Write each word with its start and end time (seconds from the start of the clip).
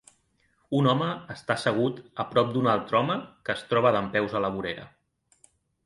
Un 0.77 0.87
home 0.93 1.09
està 1.33 1.57
assegut 1.61 2.01
a 2.25 2.27
prop 2.33 2.51
d'un 2.57 2.71
altre 2.73 2.99
home 3.03 3.21
que 3.43 3.57
es 3.59 3.65
troba 3.75 3.95
dempeus 4.01 4.39
a 4.41 4.47
la 4.47 4.55
vorera. 4.57 4.93